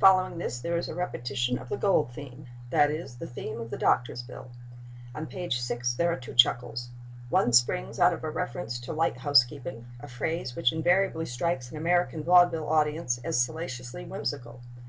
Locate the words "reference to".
8.30-8.92